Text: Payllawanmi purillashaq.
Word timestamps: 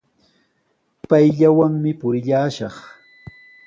Payllawanmi 1.09 1.91
purillashaq. 1.99 2.75